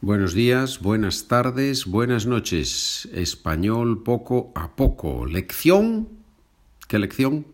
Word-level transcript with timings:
Buenos 0.00 0.34
días, 0.34 0.80
buenas 0.80 1.28
tardes, 1.28 1.86
buenas 1.86 2.26
noches. 2.26 3.08
Español 3.14 4.02
poco 4.02 4.52
a 4.54 4.76
poco. 4.76 5.24
Lección. 5.24 6.08
¿Qué 6.88 6.98
lección? 6.98 7.46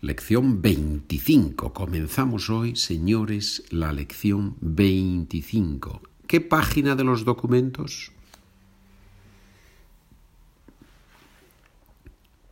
Lección 0.00 0.60
25. 0.60 1.72
Comenzamos 1.72 2.50
hoy, 2.50 2.74
señores, 2.74 3.62
la 3.70 3.92
lección 3.92 4.56
25. 4.60 6.02
¿Qué 6.26 6.40
página 6.40 6.96
de 6.96 7.04
los 7.04 7.24
documentos? 7.24 8.10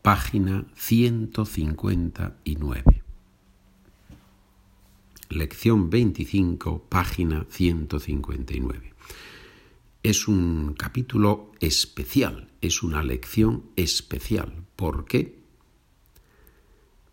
Página 0.03 0.67
159. 0.77 3.03
Lección 5.31 5.91
25, 5.91 6.85
página 6.89 7.45
159. 7.49 8.90
Es 10.03 10.29
un 10.29 10.73
capítulo 10.79 11.53
especial, 11.61 12.51
es 12.63 12.83
una 12.83 13.03
lección 13.03 13.67
especial. 13.77 14.65
¿Por 14.75 15.05
qué? 15.05 15.39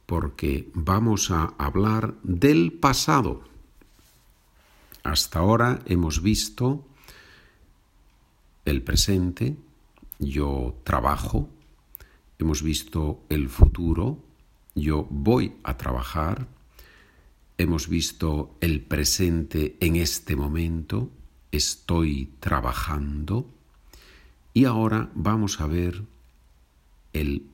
Porque 0.06 0.70
vamos 0.74 1.30
a 1.30 1.54
hablar 1.58 2.16
del 2.24 2.72
pasado. 2.72 3.44
Hasta 5.04 5.40
ahora 5.40 5.82
hemos 5.86 6.22
visto 6.22 6.88
el 8.64 8.82
presente, 8.84 9.58
yo 10.20 10.80
trabajo, 10.86 11.50
hemos 12.40 12.64
visto 12.64 13.22
el 13.28 13.50
futuro, 13.50 14.24
yo 14.76 15.08
voy 15.10 15.58
a 15.64 15.76
trabajar, 15.76 16.48
hemos 17.58 17.90
visto 17.90 18.56
el 18.62 18.80
presente 18.80 19.76
en 19.82 19.98
este 19.98 20.38
momento, 20.38 21.12
estoy 21.52 22.32
trabajando, 22.40 23.50
y 24.54 24.66
ahora 24.66 25.10
vamos 25.14 25.62
a 25.62 25.68
ver 25.68 26.04
el 27.14 27.46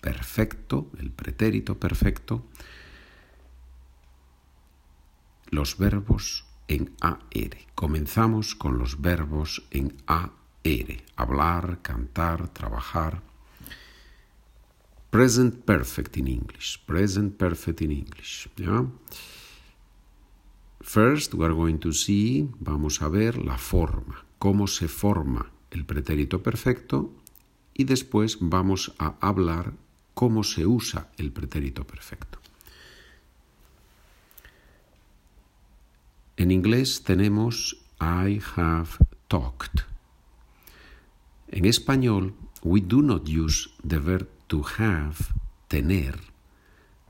perfecto, 0.00 0.90
el 0.98 1.10
pretérito 1.10 1.78
perfecto, 1.78 2.44
los 5.50 5.78
verbos 5.78 6.44
en 6.68 6.94
AR. 7.00 7.20
Comenzamos 7.74 8.54
con 8.54 8.78
los 8.78 9.00
verbos 9.00 9.64
en 9.70 9.96
AR. 10.06 10.30
Hablar, 11.16 11.80
cantar, 11.82 12.48
trabajar. 12.48 13.22
Present 15.10 15.64
perfect 15.64 16.16
in 16.16 16.26
English. 16.26 16.84
Present 16.84 17.36
perfect 17.36 17.80
in 17.82 17.92
English. 17.92 18.48
¿ya? 18.56 18.84
First, 20.86 21.34
we 21.34 21.44
are 21.44 21.52
going 21.52 21.78
to 21.78 21.92
see, 21.92 22.48
vamos 22.60 23.02
a 23.02 23.08
ver 23.08 23.44
la 23.44 23.58
forma, 23.58 24.24
cómo 24.38 24.68
se 24.68 24.86
forma 24.86 25.50
el 25.72 25.84
pretérito 25.84 26.44
perfecto 26.44 27.12
y 27.74 27.84
después 27.84 28.38
vamos 28.40 28.94
a 28.98 29.16
hablar 29.20 29.72
cómo 30.14 30.44
se 30.44 30.64
usa 30.64 31.10
el 31.18 31.32
pretérito 31.32 31.84
perfecto. 31.84 32.38
En 36.36 36.52
inglés 36.52 37.02
tenemos 37.02 37.76
I 38.00 38.40
have 38.54 38.90
talked. 39.26 39.82
En 41.48 41.64
español, 41.64 42.32
we 42.62 42.80
do 42.80 43.02
not 43.02 43.28
use 43.28 43.68
the 43.84 43.98
verb 43.98 44.28
to 44.46 44.62
have, 44.78 45.34
tener, 45.66 46.16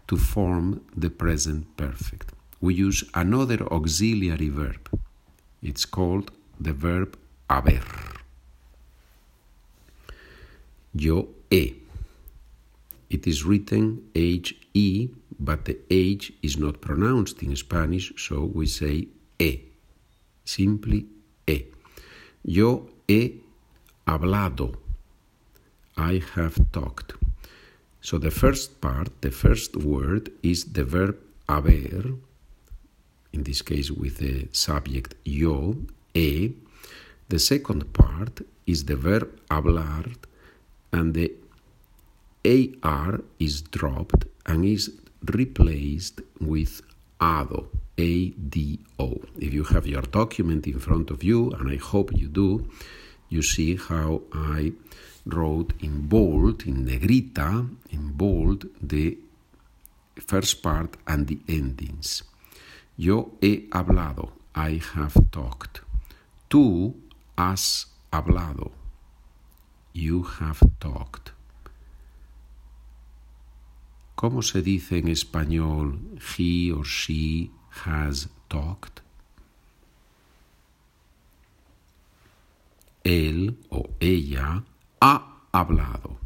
to 0.06 0.16
form 0.16 0.80
the 0.98 1.10
present 1.10 1.66
perfect. 1.76 2.32
We 2.60 2.74
use 2.74 3.04
another 3.14 3.62
auxiliary 3.72 4.48
verb. 4.48 4.88
It's 5.62 5.84
called 5.84 6.30
the 6.58 6.72
verb 6.72 7.18
haber. 7.50 7.82
Yo 10.94 11.28
he. 11.50 11.82
It 13.10 13.26
is 13.26 13.44
written 13.44 14.08
H-E, 14.14 15.08
but 15.38 15.64
the 15.64 15.78
H 15.90 16.32
is 16.42 16.56
not 16.56 16.80
pronounced 16.80 17.42
in 17.42 17.54
Spanish, 17.54 18.12
so 18.16 18.44
we 18.44 18.66
say 18.66 19.06
E. 19.38 19.60
Simply 20.44 21.06
E. 21.46 21.64
Yo 22.44 22.88
he 23.06 23.40
hablado. 24.06 24.76
I 25.96 26.22
have 26.34 26.58
talked. 26.72 27.14
So 28.00 28.18
the 28.18 28.30
first 28.30 28.80
part, 28.80 29.08
the 29.20 29.30
first 29.30 29.76
word 29.76 30.30
is 30.42 30.64
the 30.64 30.84
verb 30.84 31.18
haber, 31.48 32.14
in 33.36 33.42
this 33.44 33.62
case 33.62 33.90
with 33.90 34.16
the 34.24 34.48
subject 34.66 35.14
yo, 35.24 35.76
e. 36.14 36.52
The 37.28 37.38
second 37.38 37.82
part 37.92 38.34
is 38.66 38.84
the 38.90 38.96
verb 38.96 39.28
hablar, 39.50 40.06
and 40.96 41.08
the 41.18 41.28
AR 42.56 43.20
is 43.38 43.54
dropped 43.76 44.22
and 44.50 44.64
is 44.64 44.84
replaced 45.38 46.20
with 46.40 46.72
ADO, 47.20 47.58
A-D-O. 47.98 49.08
If 49.46 49.50
you 49.52 49.64
have 49.64 49.86
your 49.86 50.06
document 50.20 50.66
in 50.66 50.78
front 50.78 51.10
of 51.10 51.22
you, 51.22 51.50
and 51.56 51.66
I 51.76 51.76
hope 51.76 52.08
you 52.16 52.28
do, 52.28 52.50
you 53.28 53.42
see 53.42 53.76
how 53.76 54.22
I 54.32 54.72
wrote 55.26 55.72
in 55.80 55.94
bold, 56.14 56.64
in 56.70 56.86
negrita, 56.86 57.68
in 57.90 58.12
bold, 58.12 58.66
the 58.80 59.18
first 60.30 60.62
part 60.62 60.96
and 61.06 61.26
the 61.26 61.38
endings. 61.48 62.22
Yo 62.96 63.36
he 63.42 63.68
hablado, 63.70 64.32
I 64.54 64.80
have 64.94 65.14
talked. 65.30 65.80
Tú 66.48 66.94
has 67.36 67.92
hablado, 68.10 68.72
you 69.92 70.22
have 70.40 70.60
talked. 70.78 71.32
¿Cómo 74.14 74.42
se 74.42 74.62
dice 74.62 74.96
en 74.96 75.08
español 75.08 76.18
he 76.38 76.72
or 76.72 76.86
she 76.86 77.50
has 77.84 78.30
talked? 78.48 79.02
Él 83.04 83.58
o 83.68 83.90
ella 84.00 84.64
ha 85.00 85.42
hablado. 85.52 86.25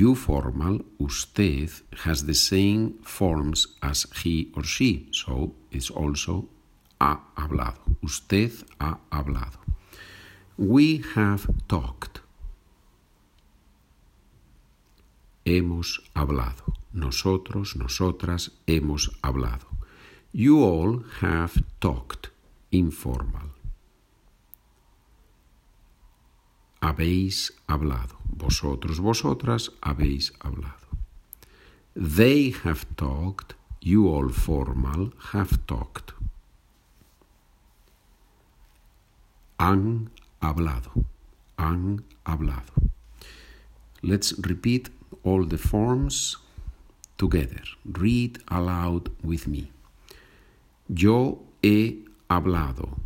You 0.00 0.14
formal, 0.14 0.80
usted, 0.98 1.70
has 2.04 2.24
the 2.24 2.32
same 2.32 2.94
forms 3.02 3.66
as 3.82 4.06
he 4.22 4.50
or 4.56 4.64
she, 4.64 5.08
so 5.12 5.52
it's 5.70 5.90
also 5.90 6.48
ha 6.98 7.20
hablado. 7.36 7.82
Usted 8.02 8.52
ha 8.80 8.98
hablado. 9.10 9.58
We 10.56 11.04
have 11.14 11.46
talked. 11.68 12.22
Hemos 15.44 16.00
hablado. 16.14 16.72
Nosotros, 16.94 17.76
nosotras 17.76 18.50
hemos 18.66 19.10
hablado. 19.22 19.66
You 20.32 20.64
all 20.64 21.04
have 21.20 21.62
talked. 21.80 22.30
Informal. 22.70 23.61
Habéis 26.82 27.52
hablado. 27.68 28.16
Vosotros, 28.24 28.98
vosotras 28.98 29.70
habéis 29.80 30.32
hablado. 30.40 30.88
They 31.94 32.52
have 32.64 32.84
talked. 32.96 33.54
You 33.80 34.08
all 34.08 34.30
formal 34.30 35.12
have 35.32 35.58
talked. 35.66 36.12
Han 39.60 40.10
hablado. 40.40 41.04
Han 41.56 42.04
hablado. 42.24 42.72
Let's 44.02 44.34
repeat 44.40 44.90
all 45.22 45.44
the 45.44 45.58
forms 45.58 46.36
together. 47.16 47.62
Read 47.84 48.42
aloud 48.48 49.10
with 49.22 49.46
me. 49.46 49.70
Yo 50.88 51.44
he 51.62 52.04
hablado. 52.28 52.98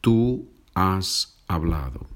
Tú 0.00 0.46
has 0.76 1.34
hablado. 1.48 2.15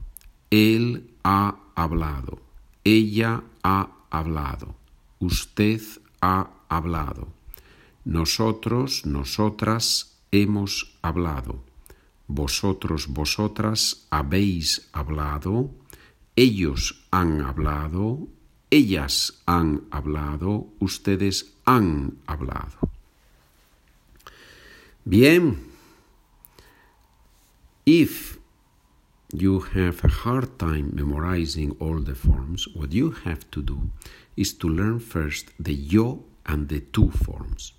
Él 0.51 1.11
ha 1.23 1.57
hablado. 1.75 2.41
Ella 2.85 3.43
ha 3.63 3.91
hablado. 4.11 4.75
Usted 5.21 5.81
ha 6.21 6.51
hablado. 6.69 7.29
Nosotros, 8.05 9.07
nosotras 9.07 10.17
hemos 10.33 10.99
hablado. 11.03 11.63
Vosotros, 12.27 13.09
vosotras 13.09 14.07
habéis 14.11 14.89
hablado. 14.93 15.71
Ellos 16.37 17.05
han 17.11 17.43
hablado. 17.43 18.29
Ellas 18.71 19.43
han 19.47 19.85
hablado. 19.91 20.67
Ustedes 20.81 21.53
han 21.65 22.19
hablado. 22.27 22.91
Bien. 25.05 25.69
If 27.85 28.40
you 29.33 29.61
have 29.61 30.05
a 30.05 30.09
hard 30.09 30.59
time 30.59 30.93
memorizing 30.95 31.77
all 31.81 31.99
the 32.01 32.15
forms, 32.15 32.67
what 32.75 32.93
you 32.93 33.11
have 33.11 33.51
to 33.53 33.63
do 33.63 33.91
is 34.37 34.53
to 34.55 34.69
learn 34.69 34.99
first 34.99 35.51
the 35.59 35.75
yo 35.75 36.25
and 36.47 36.69
the 36.69 36.81
tú 36.81 37.13
forms. 37.13 37.73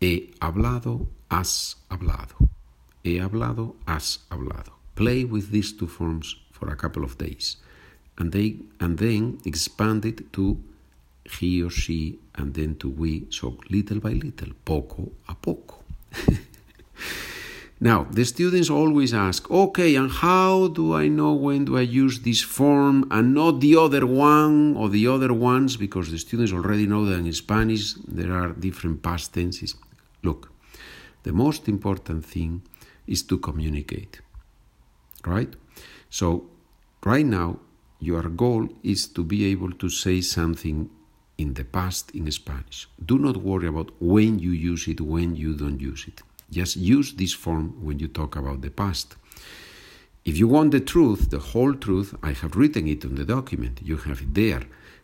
He 0.00 0.34
hablado, 0.40 1.06
has 1.30 1.76
hablado. 1.90 2.48
he 3.02 3.18
hablado, 3.18 3.74
has 3.86 4.18
hablado. 4.30 4.72
Play 4.94 5.24
with 5.24 5.50
these 5.50 5.72
two 5.72 5.86
forms 5.86 6.36
for 6.50 6.68
a 6.70 6.76
couple 6.76 7.04
of 7.04 7.18
days. 7.18 7.56
And, 8.18 8.32
they, 8.32 8.56
and 8.80 8.98
then 8.98 9.38
expand 9.44 10.04
it 10.04 10.32
to 10.32 10.58
he 11.38 11.62
or 11.62 11.70
she 11.70 12.18
and 12.34 12.54
then 12.54 12.74
to 12.76 12.88
we. 12.88 13.26
So 13.30 13.58
little 13.70 14.00
by 14.00 14.12
little, 14.12 14.52
poco 14.64 15.12
a 15.28 15.34
poco. 15.34 15.84
Now, 17.80 18.08
the 18.10 18.24
students 18.24 18.70
always 18.70 19.14
ask, 19.14 19.48
okay, 19.48 19.94
and 19.94 20.10
how 20.10 20.66
do 20.68 20.94
I 20.94 21.06
know 21.06 21.32
when 21.32 21.64
do 21.64 21.78
I 21.78 21.82
use 21.82 22.20
this 22.20 22.42
form 22.42 23.06
and 23.10 23.34
not 23.34 23.60
the 23.60 23.76
other 23.76 24.04
one 24.04 24.76
or 24.76 24.88
the 24.88 25.06
other 25.06 25.32
ones? 25.32 25.76
Because 25.76 26.10
the 26.10 26.18
students 26.18 26.52
already 26.52 26.86
know 26.88 27.04
that 27.04 27.18
in 27.18 27.32
Spanish 27.32 27.94
there 27.94 28.32
are 28.32 28.48
different 28.48 29.02
past 29.02 29.32
tenses. 29.32 29.76
Look, 30.24 30.50
the 31.22 31.32
most 31.32 31.68
important 31.68 32.24
thing 32.24 32.62
is 33.06 33.22
to 33.24 33.38
communicate, 33.38 34.20
right? 35.24 35.54
So, 36.10 36.50
right 37.04 37.26
now, 37.26 37.60
your 38.00 38.22
goal 38.22 38.68
is 38.82 39.06
to 39.08 39.22
be 39.22 39.44
able 39.46 39.70
to 39.72 39.88
say 39.88 40.20
something 40.20 40.90
in 41.36 41.54
the 41.54 41.64
past 41.64 42.10
in 42.10 42.30
Spanish. 42.32 42.88
Do 43.04 43.18
not 43.18 43.36
worry 43.36 43.68
about 43.68 43.92
when 44.00 44.40
you 44.40 44.50
use 44.50 44.88
it, 44.88 45.00
when 45.00 45.36
you 45.36 45.54
don't 45.54 45.80
use 45.80 46.06
it. 46.08 46.22
Just 46.50 46.76
use 46.76 47.12
this 47.12 47.32
form 47.32 47.84
when 47.84 47.98
you 47.98 48.08
talk 48.08 48.36
about 48.36 48.62
the 48.62 48.70
past. 48.70 49.16
If 50.24 50.36
you 50.38 50.48
want 50.48 50.72
the 50.72 50.80
truth, 50.80 51.30
the 51.30 51.38
whole 51.38 51.74
truth, 51.74 52.14
I 52.22 52.32
have 52.32 52.56
written 52.56 52.86
it 52.86 53.04
on 53.04 53.14
the 53.14 53.24
document. 53.24 53.80
You 53.82 53.96
have 53.96 54.20
it 54.20 54.34
there. 54.34 54.62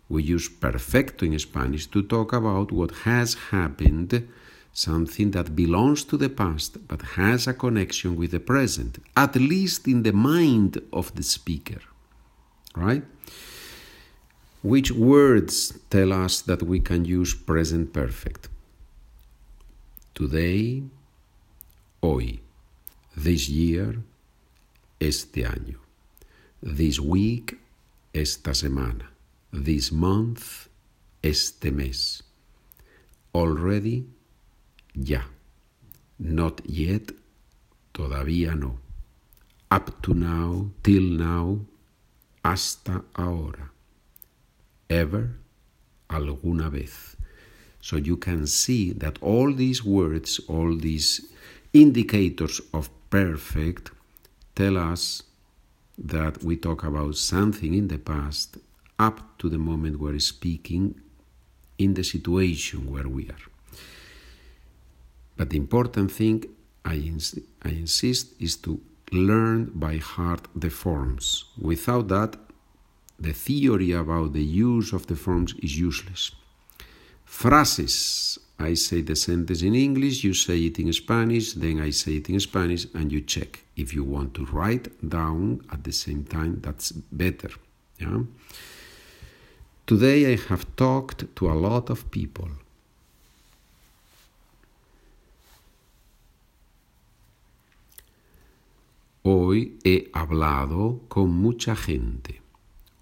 We 0.08 0.22
use 0.22 0.48
perfecto 0.48 1.24
in 1.24 1.38
Spanish 1.38 1.86
to 1.86 2.02
talk 2.02 2.32
about 2.32 2.72
what 2.72 2.90
has 3.04 3.34
happened, 3.34 4.28
something 4.72 5.30
that 5.30 5.56
belongs 5.56 6.04
to 6.04 6.16
the 6.16 6.28
past 6.28 6.86
but 6.88 7.00
has 7.02 7.46
a 7.46 7.54
connection 7.54 8.16
with 8.16 8.32
the 8.32 8.40
present, 8.40 8.98
at 9.16 9.34
least 9.36 9.88
in 9.88 10.02
the 10.02 10.12
mind 10.12 10.80
of 10.92 11.14
the 11.14 11.22
speaker. 11.22 11.80
Right? 12.76 13.04
Which 14.62 14.90
words 14.90 15.78
tell 15.90 16.12
us 16.12 16.40
that 16.42 16.62
we 16.62 16.80
can 16.80 17.04
use 17.04 17.34
present 17.34 17.92
perfect? 17.92 18.48
Today, 20.14 20.82
hoy, 22.04 22.38
this 23.16 23.48
year, 23.48 24.02
este 25.00 25.46
año, 25.46 25.78
this 26.60 27.00
week, 27.00 27.58
esta 28.12 28.52
semana, 28.52 29.06
this 29.50 29.90
month, 29.90 30.68
este 31.22 31.72
mes, 31.72 32.22
already, 33.34 34.04
ya, 34.94 35.22
not 36.18 36.60
yet, 36.66 37.12
todavía 37.94 38.54
no, 38.54 38.78
up 39.70 40.02
to 40.02 40.12
now, 40.12 40.70
till 40.82 41.04
now, 41.04 41.60
hasta 42.44 43.02
ahora, 43.16 43.70
ever, 44.90 45.38
alguna 46.10 46.70
vez. 46.70 47.16
So 47.80 47.96
you 47.96 48.18
can 48.18 48.46
see 48.46 48.92
that 48.92 49.18
all 49.22 49.54
these 49.54 49.82
words, 49.82 50.38
all 50.48 50.76
these 50.76 51.22
indicators 51.74 52.60
of 52.72 52.88
perfect 53.10 53.90
tell 54.54 54.78
us 54.78 55.22
that 55.98 56.42
we 56.42 56.56
talk 56.56 56.84
about 56.84 57.16
something 57.16 57.74
in 57.74 57.88
the 57.88 57.98
past 57.98 58.56
up 58.98 59.36
to 59.38 59.48
the 59.48 59.58
moment 59.58 60.00
we're 60.00 60.18
speaking 60.20 60.94
in 61.78 61.94
the 61.94 62.04
situation 62.04 62.90
where 62.90 63.08
we 63.08 63.28
are. 63.28 63.46
But 65.36 65.50
the 65.50 65.56
important 65.56 66.12
thing, 66.12 66.44
I, 66.84 66.94
ins 66.94 67.36
I 67.62 67.70
insist, 67.70 68.40
is 68.40 68.56
to 68.58 68.80
learn 69.10 69.72
by 69.74 69.96
heart 69.96 70.46
the 70.54 70.70
forms. 70.70 71.44
Without 71.60 72.06
that, 72.08 72.36
the 73.18 73.32
theory 73.32 73.92
about 73.92 74.32
the 74.32 74.44
use 74.44 74.92
of 74.92 75.06
the 75.08 75.16
forms 75.16 75.54
is 75.62 75.78
useless. 75.78 76.30
Phrases 77.24 78.38
I 78.58 78.74
say 78.74 79.02
the 79.02 79.16
sentence 79.16 79.62
in 79.62 79.74
English, 79.74 80.22
you 80.24 80.32
say 80.32 80.58
it 80.58 80.78
in 80.78 80.92
Spanish, 80.92 81.54
then 81.54 81.80
I 81.80 81.90
say 81.90 82.16
it 82.16 82.30
in 82.30 82.38
Spanish, 82.40 82.86
and 82.94 83.10
you 83.10 83.20
check. 83.20 83.64
If 83.76 83.92
you 83.92 84.04
want 84.04 84.34
to 84.34 84.46
write 84.46 84.88
down 85.06 85.60
at 85.72 85.82
the 85.82 85.92
same 85.92 86.24
time, 86.24 86.60
that's 86.62 86.92
better. 86.92 87.50
Yeah? 87.98 88.22
Today 89.86 90.32
I 90.32 90.36
have 90.48 90.64
talked 90.76 91.34
to 91.36 91.50
a 91.50 91.54
lot 91.54 91.90
of 91.90 92.10
people. 92.10 92.48
Hoy 99.24 99.72
he 99.82 100.10
hablado 100.12 101.00
con 101.08 101.30
mucha 101.30 101.74
gente. 101.74 102.40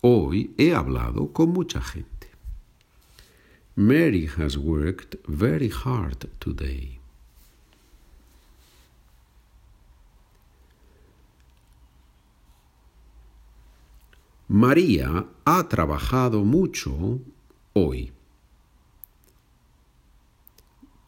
Hoy 0.02 0.50
he 0.56 0.72
hablado 0.72 1.32
con 1.32 1.52
mucha 1.52 1.80
gente. 1.80 2.11
Mary 3.74 4.26
has 4.26 4.58
worked 4.58 5.16
very 5.26 5.70
hard 5.70 6.28
today. 6.40 6.98
María 14.48 15.26
ha 15.46 15.68
trabajado 15.70 16.44
mucho 16.44 17.20
hoy. 17.72 18.12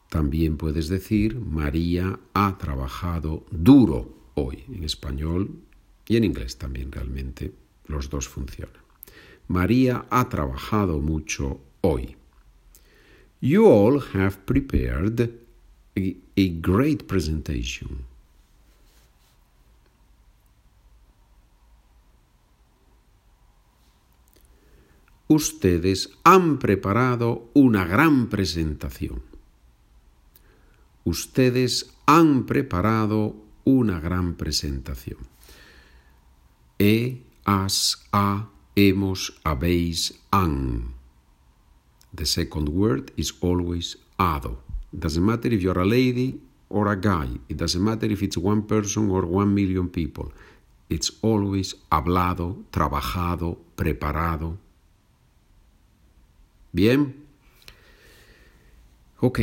También 0.09 0.57
puedes 0.57 0.89
decir 0.89 1.39
María 1.39 2.19
ha 2.33 2.57
trabajado 2.57 3.45
duro 3.51 4.11
hoy 4.33 4.63
en 4.69 4.83
español 4.83 5.61
y 6.07 6.17
en 6.17 6.23
inglés 6.23 6.57
también 6.57 6.91
realmente 6.91 7.53
los 7.85 8.09
dos 8.09 8.27
funcionan. 8.27 8.81
María 9.47 10.07
ha 10.09 10.27
trabajado 10.29 10.99
mucho 10.99 11.59
hoy. 11.81 12.17
You 13.45 13.67
all 13.67 13.99
have 13.99 14.43
prepared 14.47 15.19
a, 15.95 16.15
a 16.35 16.49
great 16.61 17.05
presentation. 17.05 18.05
Ustedes 25.27 26.09
han 26.23 26.57
preparado 26.57 27.51
una 27.53 27.85
gran 27.85 28.29
presentación. 28.29 29.21
Ustedes 31.03 31.93
han 32.07 32.47
preparado 32.47 33.35
una 33.63 33.99
gran 33.99 34.37
presentación. 34.37 35.19
He, 36.79 37.21
has, 37.45 38.07
ha, 38.11 38.49
hemos, 38.75 39.39
habéis, 39.43 40.19
han. 40.31 41.04
The 42.15 42.25
second 42.25 42.69
word 42.69 43.11
is 43.17 43.33
always 43.41 43.97
ado. 44.17 44.57
It 44.93 44.99
doesn't 45.01 45.25
matter 45.25 45.53
if 45.53 45.61
you're 45.61 45.79
a 45.79 45.85
lady 45.85 46.39
or 46.69 46.87
a 46.87 46.95
guy. 46.95 47.27
It 47.49 47.57
doesn't 47.57 47.83
matter 47.83 48.09
if 48.09 48.23
it's 48.23 48.37
one 48.37 48.61
person 48.61 49.09
or 49.09 49.25
one 49.25 49.53
million 49.53 49.89
people. 49.89 50.31
It's 50.89 51.11
always 51.21 51.75
hablado, 51.89 52.63
trabajado, 52.71 53.57
preparado. 53.75 54.57
Bien. 56.71 57.15
Ok. 59.19 59.39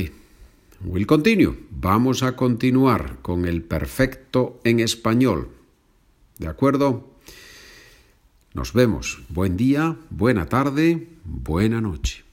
We'll 0.85 1.07
continue. 1.07 1.55
Vamos 1.71 2.23
a 2.23 2.37
continuar 2.37 3.19
con 3.21 3.45
el 3.45 3.63
perfecto 3.63 4.61
en 4.65 4.81
español. 4.81 5.51
¿De 6.39 6.49
acuerdo? 6.49 7.11
Nos 8.55 8.73
vemos. 8.73 9.23
Buen 9.29 9.57
día, 9.57 9.97
buena 10.11 10.47
tarde, 10.47 11.09
buena 11.25 11.81
noche. 11.81 12.25